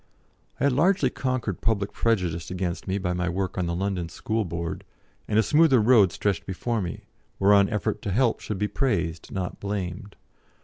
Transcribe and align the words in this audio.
I 0.59 0.63
had 0.63 0.73
largely 0.73 1.11
conquered 1.11 1.61
public 1.61 1.93
prejudice 1.93 2.49
against 2.49 2.87
me 2.87 2.97
by 2.97 3.13
my 3.13 3.29
work 3.29 3.55
on 3.55 3.67
the 3.67 3.75
London 3.75 4.09
School 4.09 4.43
Board, 4.45 4.83
and 5.27 5.37
a 5.37 5.43
smoother 5.43 5.79
road 5.79 6.11
stretched 6.11 6.47
before 6.47 6.81
me, 6.81 7.01
whereon 7.37 7.69
effort 7.69 8.01
to 8.01 8.11
help 8.11 8.39
should 8.39 8.57
be 8.57 8.67
praised 8.67 9.31
not 9.31 9.59
blamed. 9.59 10.15